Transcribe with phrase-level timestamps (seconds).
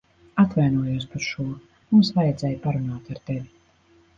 [0.43, 1.45] Atvainojos par šo.
[1.91, 3.47] Mums vajadzēja parunāt ar tevi.